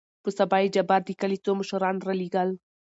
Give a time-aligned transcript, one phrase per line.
[0.23, 2.49] په سبا يې جبار دکلي څو مشران رالېږل.